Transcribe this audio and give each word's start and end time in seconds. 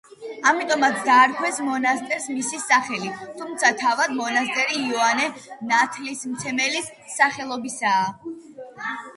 ამიტომაც 0.51 0.95
დაარქვეს 1.07 1.59
მონასტერს 1.65 2.23
მისი 2.37 2.61
სახელი, 2.63 3.11
თუმცა 3.41 3.71
თავად 3.83 4.15
მონასტერი 4.23 4.81
იოანე 4.87 5.29
ნათლისმცემლის 5.75 6.91
სახელობისაა. 7.19 9.01